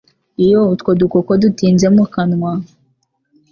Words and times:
Iyo 0.45 0.59
utwo 0.73 0.91
dukoko 1.01 1.31
dutinze 1.41 1.87
mu 1.95 2.05
kanwa, 2.13 2.51